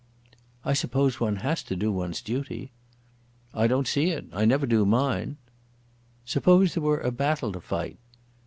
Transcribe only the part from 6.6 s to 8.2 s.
there were a battle to fight."